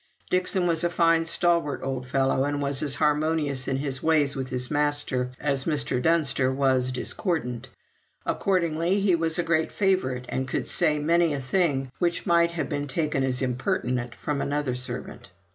[0.31, 4.49] Dixon was a fine, stalwart old fellow, and was as harmonious in his ways with
[4.49, 6.01] his master as Mr.
[6.01, 7.69] Dunster was discordant;
[8.25, 12.67] accordingly he was a great favourite, and could say many a thing which might have
[12.67, 15.29] been taken as impertinent from another servant.